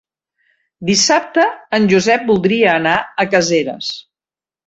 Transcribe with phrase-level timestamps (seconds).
[0.89, 1.43] Dissabte
[1.79, 3.93] en Josep voldria anar a Caseres.